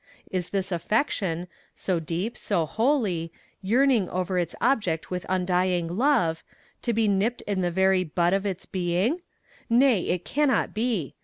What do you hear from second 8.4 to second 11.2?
its being? Nay, it cannot be.